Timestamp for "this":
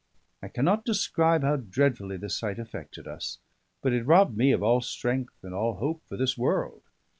2.17-2.35, 6.17-6.35